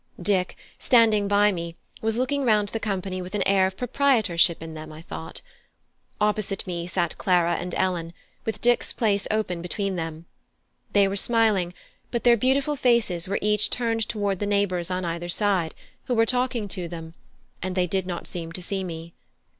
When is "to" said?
16.69-16.87, 18.53-18.61